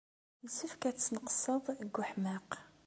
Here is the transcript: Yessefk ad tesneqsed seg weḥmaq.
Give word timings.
Yessefk 0.43 0.81
ad 0.89 0.95
tesneqsed 0.95 1.61
seg 1.79 1.93
weḥmaq. 1.97 2.51